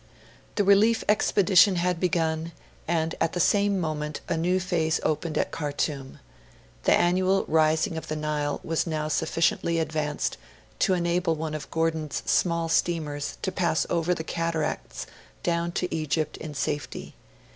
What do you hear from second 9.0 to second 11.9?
sufficiently advanced to enable one of